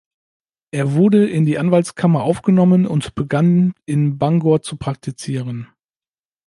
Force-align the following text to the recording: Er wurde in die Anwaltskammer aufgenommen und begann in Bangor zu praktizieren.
Er 0.71 0.93
wurde 0.95 1.27
in 1.29 1.45
die 1.45 1.59
Anwaltskammer 1.59 2.23
aufgenommen 2.23 2.87
und 2.87 3.13
begann 3.13 3.75
in 3.85 4.17
Bangor 4.17 4.63
zu 4.63 4.75
praktizieren. 4.75 5.67